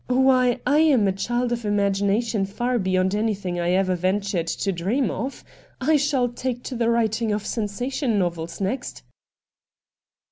[0.07, 5.11] Why, I am a child of imagination far beyond anything I ever ventured to dream
[5.11, 5.43] of.
[5.79, 9.03] I shall take to the writing of sensation novels next.'